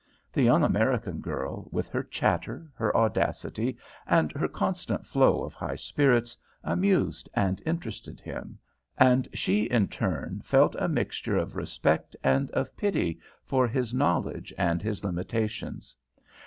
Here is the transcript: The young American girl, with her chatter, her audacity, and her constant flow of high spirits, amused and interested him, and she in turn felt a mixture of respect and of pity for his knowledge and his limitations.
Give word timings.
The 0.33 0.41
young 0.41 0.63
American 0.63 1.19
girl, 1.21 1.67
with 1.71 1.89
her 1.89 2.01
chatter, 2.01 2.71
her 2.73 2.97
audacity, 2.97 3.77
and 4.07 4.31
her 4.31 4.47
constant 4.47 5.05
flow 5.05 5.43
of 5.43 5.53
high 5.53 5.75
spirits, 5.75 6.35
amused 6.63 7.29
and 7.35 7.61
interested 7.67 8.19
him, 8.19 8.57
and 8.97 9.29
she 9.35 9.65
in 9.65 9.89
turn 9.89 10.41
felt 10.43 10.73
a 10.79 10.87
mixture 10.89 11.37
of 11.37 11.55
respect 11.55 12.15
and 12.23 12.49
of 12.49 12.75
pity 12.75 13.19
for 13.45 13.67
his 13.67 13.93
knowledge 13.93 14.51
and 14.57 14.81
his 14.81 15.03
limitations. 15.05 15.95